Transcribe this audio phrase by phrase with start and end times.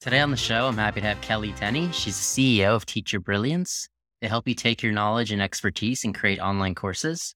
[0.00, 1.92] Today on the show, I'm happy to have Kelley Tenny.
[1.92, 3.86] She's the CEO of Teach Your Brilliance.
[4.22, 7.34] They help you take your knowledge and expertise and create online courses.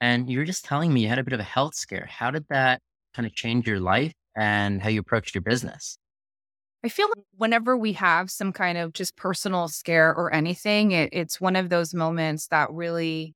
[0.00, 2.06] And you were just telling me you had a bit of a health scare.
[2.08, 2.80] How did that
[3.12, 5.98] kind of change your life and how you approached your business?
[6.84, 11.08] I feel like whenever we have some kind of just personal scare or anything, it,
[11.10, 13.34] it's one of those moments that really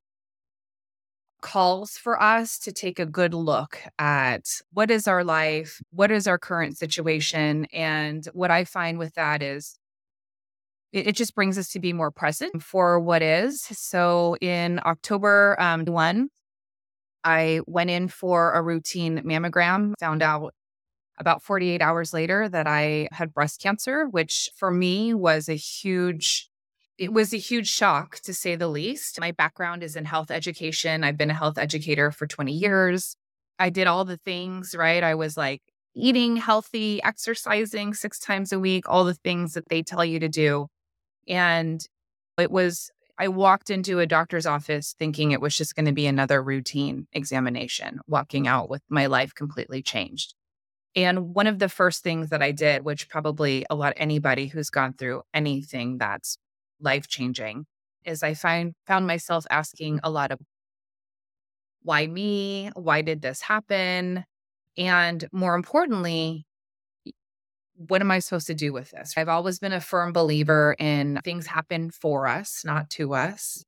[1.41, 6.27] calls for us to take a good look at what is our life, what is
[6.27, 7.67] our current situation.
[7.73, 9.79] And what I find with that is
[10.93, 13.63] it, it just brings us to be more present for what is.
[13.63, 16.29] So in October um, 1,
[17.23, 20.55] I went in for a routine mammogram, found out
[21.19, 26.50] about 48 hours later that I had breast cancer, which for me was a huge
[27.01, 29.19] it was a huge shock to say the least.
[29.19, 31.03] My background is in health education.
[31.03, 33.17] I've been a health educator for 20 years.
[33.59, 35.03] I did all the things, right?
[35.03, 35.63] I was like
[35.95, 40.29] eating healthy, exercising six times a week, all the things that they tell you to
[40.29, 40.67] do.
[41.27, 41.83] And
[42.39, 46.07] it was, I walked into a doctor's office thinking it was just going to be
[46.07, 50.35] another routine examination, walking out with my life completely changed.
[50.95, 54.69] And one of the first things that I did, which probably a lot anybody who's
[54.69, 56.37] gone through anything that's
[56.81, 57.67] life changing
[58.05, 60.39] is I find found myself asking a lot of
[61.83, 62.71] why me?
[62.75, 64.25] Why did this happen?
[64.77, 66.47] And more importantly,
[67.77, 69.15] what am I supposed to do with this?
[69.17, 73.65] I've always been a firm believer in things happen for us, not to us.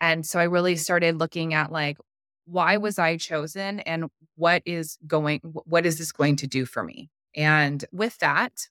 [0.00, 1.98] And so I really started looking at like,
[2.46, 4.06] why was I chosen and
[4.36, 7.10] what is going, what is this going to do for me?
[7.36, 8.68] And with that,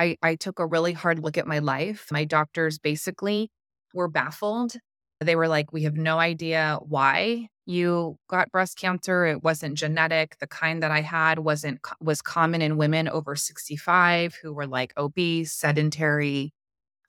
[0.00, 2.06] I, I took a really hard look at my life.
[2.10, 3.50] My doctors basically
[3.92, 4.72] were baffled.
[5.20, 9.26] They were like, We have no idea why you got breast cancer.
[9.26, 10.38] It wasn't genetic.
[10.40, 14.94] The kind that I had wasn't was common in women over 65 who were like
[14.96, 16.54] obese, sedentary,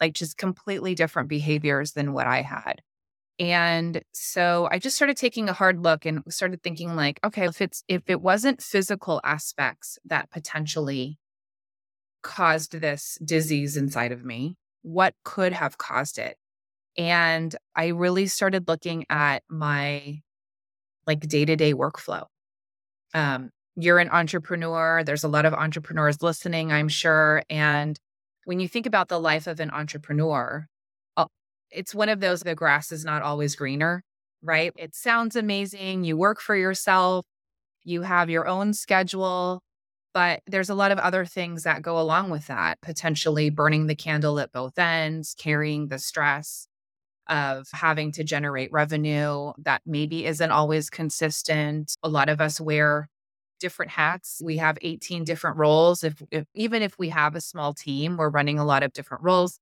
[0.02, 2.81] like just completely different behaviors than what I had.
[3.39, 7.62] And so I just started taking a hard look and started thinking like, okay, if
[7.62, 11.18] it's if it wasn't physical aspects that potentially
[12.22, 14.56] caused this disease inside of me?
[14.84, 16.38] What could have caused it?
[16.98, 20.22] And I really started looking at my
[21.08, 22.26] like day to day workflow.
[23.14, 25.04] Um, you're an entrepreneur.
[25.04, 27.44] There's a lot of entrepreneurs listening, I'm sure.
[27.50, 28.00] And
[28.46, 30.68] when you think about the life of an entrepreneur,
[31.72, 34.04] it's one of those the grass is not always greener,
[34.42, 34.74] right?
[34.76, 36.04] It sounds amazing.
[36.04, 37.26] You work for yourself,
[37.84, 39.62] you have your own schedule,
[40.14, 43.96] but there's a lot of other things that go along with that, potentially burning the
[43.96, 46.68] candle at both ends, carrying the stress
[47.28, 51.96] of having to generate revenue that maybe isn't always consistent.
[52.04, 53.08] A lot of us wear
[53.60, 54.42] different hats.
[54.44, 56.04] We have 18 different roles.
[56.04, 59.24] If, if even if we have a small team, we're running a lot of different
[59.24, 59.60] roles.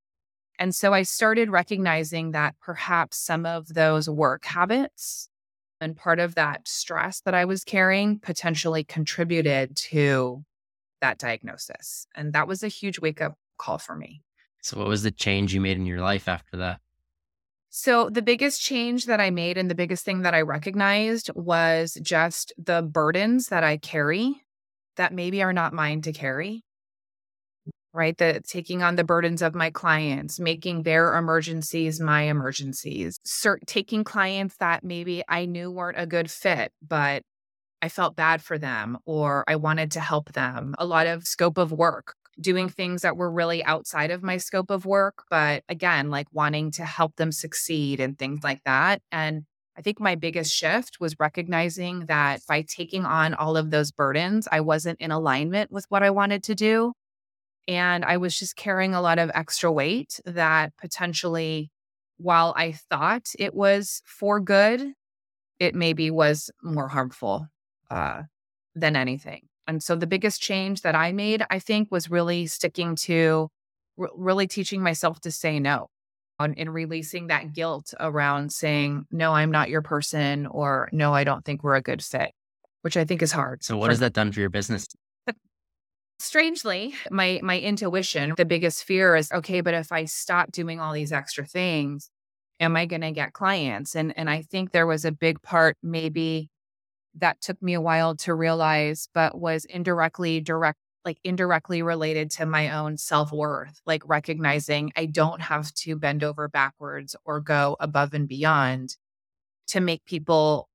[0.58, 5.29] And so I started recognizing that perhaps some of those work habits
[5.82, 10.44] and part of that stress that I was carrying potentially contributed to
[11.02, 12.06] that diagnosis.
[12.16, 14.22] And that was a huge wake up call for me.
[14.62, 16.82] So, what was the change you made in your life after that?
[17.70, 21.98] So, the biggest change that I made and the biggest thing that I recognized was
[22.02, 24.44] just the burdens that I carry
[24.98, 26.64] that maybe are not mine to carry
[27.94, 28.18] right?
[28.18, 34.04] The taking on the burdens of my clients, making their emergencies my emergencies, cert- taking
[34.04, 37.24] clients that maybe I knew weren't a good fit, but
[37.82, 40.76] I felt bad for them or I wanted to help them.
[40.78, 44.70] A lot of scope of work, doing things that were really outside of my scope
[44.70, 49.02] of work, but again, like wanting to help them succeed and things like that.
[49.12, 49.44] And
[49.78, 54.46] I think my biggest shift was recognizing that by taking on all of those burdens,
[54.52, 56.94] I wasn't in alignment with what I wanted to do.
[57.70, 61.70] And I was just carrying a lot of extra weight that potentially,
[62.18, 64.94] while I thought it was for good,
[65.60, 67.48] it maybe was more harmful
[67.92, 68.24] uh,
[68.74, 69.44] than anything.
[69.68, 73.50] And so the biggest change that I made, I think, was really sticking to
[74.00, 75.90] r- really teaching myself to say no
[76.40, 81.24] and, and releasing that guilt around saying, no, I'm not your person, or no, I
[81.24, 82.32] don't think we're a good fit,
[82.82, 83.64] which I think is hard.
[83.64, 84.88] So, what has that done for your business?
[86.20, 90.94] Strangely my my intuition the biggest fear is okay but if i stop doing all
[90.94, 92.10] these extra things
[92.60, 93.96] am i going to get clients?
[93.96, 96.50] And and i think there was a big part maybe
[97.16, 102.46] that took me a while to realize but was indirectly direct like indirectly related to
[102.46, 108.14] my own self-worth like recognizing i don't have to bend over backwards or go above
[108.14, 108.98] and beyond
[109.68, 110.68] to make people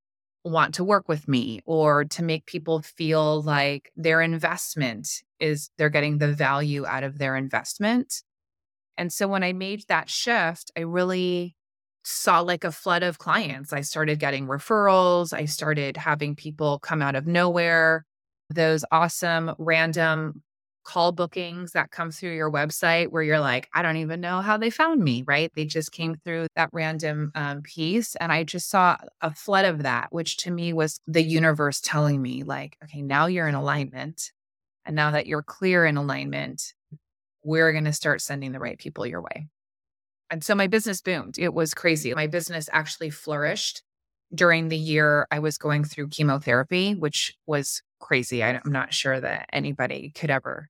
[0.45, 5.89] want to work with me or to make people feel like their investment is they're
[5.89, 8.21] getting the value out of their investment.
[8.95, 11.55] And so when I made that shift, I really
[12.03, 13.73] saw like a flood of clients.
[13.73, 15.33] I started getting referrals.
[15.33, 18.05] I started having people come out of nowhere,
[18.51, 20.43] those awesome random
[20.85, 24.55] call bookings that come through your website where you're like, I don't even know how
[24.57, 25.51] they found me, right?
[25.55, 28.15] They just came through that random um, piece.
[28.15, 32.21] And I just saw a flood of that, which to me was the universe telling
[32.21, 34.31] me, like, okay, now you're in alignment.
[34.85, 36.73] And now that you're clear in alignment,
[37.43, 39.47] we're going to start sending the right people your way.
[40.29, 41.37] And so my business boomed.
[41.37, 42.13] It was crazy.
[42.13, 43.83] My business actually flourished
[44.33, 48.43] during the year I was going through chemotherapy, which was crazy.
[48.43, 50.69] I'm not sure that anybody could ever.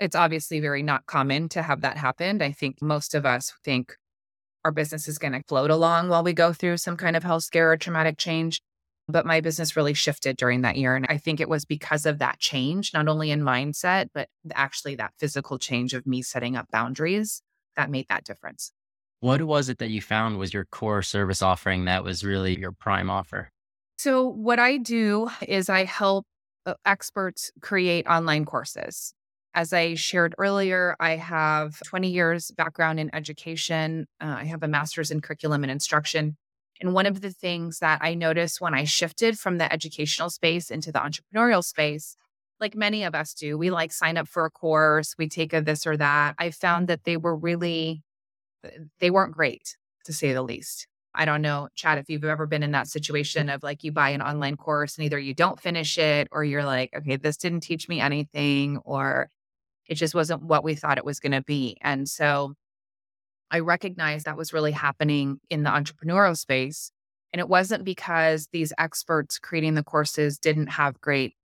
[0.00, 2.40] It's obviously very not common to have that happen.
[2.40, 3.96] I think most of us think
[4.64, 7.44] our business is going to float along while we go through some kind of health
[7.44, 8.60] scare or traumatic change.
[9.10, 10.94] But my business really shifted during that year.
[10.94, 14.96] And I think it was because of that change, not only in mindset, but actually
[14.96, 17.40] that physical change of me setting up boundaries
[17.74, 18.72] that made that difference.
[19.20, 22.72] What was it that you found was your core service offering that was really your
[22.72, 23.50] prime offer?
[23.96, 26.24] So, what I do is I help
[26.66, 29.14] uh, experts create online courses.
[29.54, 34.06] As I shared earlier, I have 20 years background in education.
[34.20, 36.36] Uh, I have a master's in curriculum and instruction.
[36.80, 40.70] And one of the things that I noticed when I shifted from the educational space
[40.70, 42.16] into the entrepreneurial space,
[42.60, 45.60] like many of us do, we like sign up for a course, we take a
[45.60, 46.34] this or that.
[46.38, 48.02] I found that they were really,
[49.00, 50.86] they weren't great to say the least.
[51.14, 54.10] I don't know, Chad, if you've ever been in that situation of like you buy
[54.10, 57.60] an online course and either you don't finish it or you're like, okay, this didn't
[57.60, 59.28] teach me anything or
[59.88, 61.76] it just wasn't what we thought it was going to be.
[61.80, 62.54] And so
[63.50, 66.92] I recognized that was really happening in the entrepreneurial space.
[67.32, 71.34] And it wasn't because these experts creating the courses didn't have great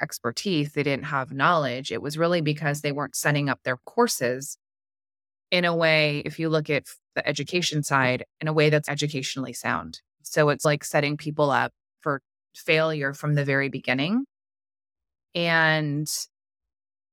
[0.00, 1.92] expertise, they didn't have knowledge.
[1.92, 4.56] It was really because they weren't setting up their courses
[5.50, 9.52] in a way, if you look at the education side, in a way that's educationally
[9.52, 10.00] sound.
[10.22, 12.22] So it's like setting people up for
[12.54, 14.24] failure from the very beginning.
[15.34, 16.08] And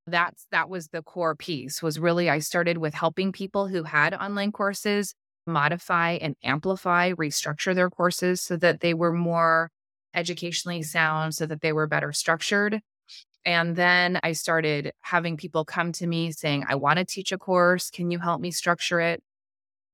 [0.08, 4.14] that's that was the core piece was really I started with helping people who had
[4.14, 5.14] online courses
[5.46, 9.70] modify and amplify, restructure their courses so that they were more
[10.14, 12.82] educationally sound, so that they were better structured.
[13.46, 17.38] And then I started having people come to me saying, I want to teach a
[17.38, 17.90] course.
[17.90, 19.22] Can you help me structure it?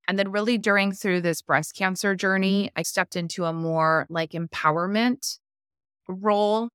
[0.08, 4.32] And then, really, during through this breast cancer journey, I stepped into a more like
[4.32, 5.40] empowerment
[6.08, 6.70] role,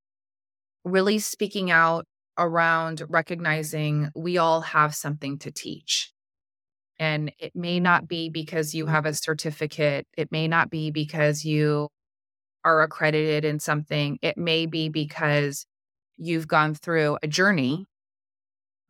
[0.84, 2.06] really speaking out
[2.38, 6.12] around recognizing we all have something to teach.
[6.98, 11.44] And it may not be because you have a certificate, it may not be because
[11.44, 11.88] you
[12.64, 15.66] are accredited in something, it may be because
[16.16, 17.86] you've gone through a journey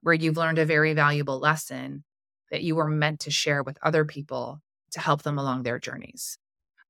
[0.02, 2.04] where you've learned a very valuable lesson
[2.50, 4.60] that you were meant to share with other people
[4.92, 6.38] to help them along their journeys.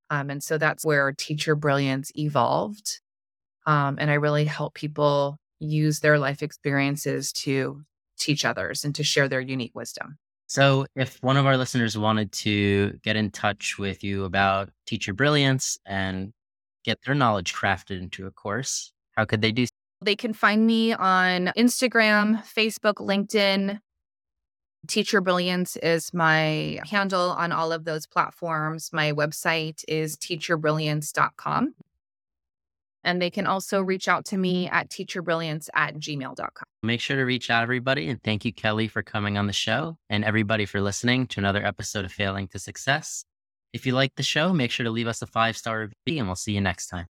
[0.09, 3.01] Um, and so that's where Teach Your Brilliance evolved.
[3.65, 7.83] Um, and I really help people use their life experiences to
[8.17, 10.17] teach others and to share their unique wisdom.
[10.47, 15.05] So, if one of our listeners wanted to get in touch with you about Teach
[15.05, 16.33] Your Brilliance and
[16.83, 19.69] get their knowledge crafted into a course, how could they do so?
[20.01, 23.79] they can find me on Instagram, Facebook, LinkedIn.
[24.87, 28.91] Teach Your Brilliance is my handle on all of those platforms.
[28.93, 31.75] My website is teachyourbrilliance.com.
[33.09, 34.75] And they can also reach out to me mm-hmm.
[34.75, 36.63] at teachyourbrilliance at gmail.com.
[36.83, 38.07] Make sure to reach out, everybody.
[38.07, 41.65] And thank you, Kelley, for coming on the show and everybody for listening to another
[41.65, 43.25] episode of Failing to Success.
[43.73, 46.27] If you like the show, make sure to leave us a five star review and
[46.27, 47.07] we'll see you next time.